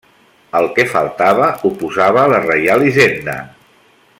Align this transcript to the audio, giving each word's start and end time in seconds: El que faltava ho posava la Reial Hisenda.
El 0.59 0.67
que 0.77 0.85
faltava 0.93 1.49
ho 1.63 1.71
posava 1.83 2.25
la 2.33 2.41
Reial 2.47 2.87
Hisenda. 2.89 3.37